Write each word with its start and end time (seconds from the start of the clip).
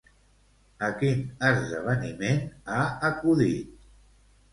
A 0.85 0.87
quin 1.01 1.19
esdeveniment 1.49 2.41
ha 2.77 2.79
acudit? 3.11 3.77